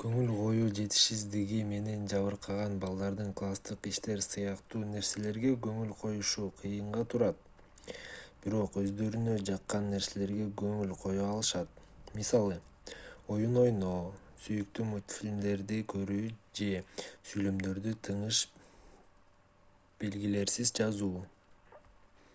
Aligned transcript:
көңүл 0.00 0.28
коюу 0.40 0.66
жетишсиздиги 0.78 1.56
менен 1.70 2.02
жабыркаган 2.10 2.74
балдардын 2.84 3.32
класстык 3.40 3.88
иштер 3.92 4.20
сыяктуу 4.26 4.82
нерселерге 4.90 5.50
көңүл 5.66 5.90
коюшу 6.02 6.44
кыйынга 6.60 7.02
турат 7.14 7.66
бирок 8.44 8.78
өздөрүнө 8.82 9.34
жаккан 9.50 9.90
нерселерге 9.94 10.46
көңүл 10.62 10.94
коё 11.00 11.26
алышат 11.32 12.14
мисалы 12.20 12.60
оюн 13.38 13.60
ойноо 13.66 13.98
сүйүктүү 14.46 14.88
мультфильмдерди 14.94 15.82
көрүү 15.96 16.30
же 16.60 16.70
сүйлөмдөрдү 17.32 17.98
тыныш 18.10 18.44
белгилерсиз 20.06 20.76
жазуу 20.82 21.14